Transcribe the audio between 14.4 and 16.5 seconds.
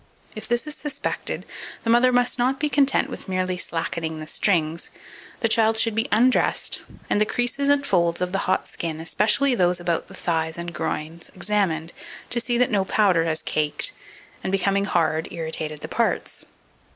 and, becoming hard, irritated the parts.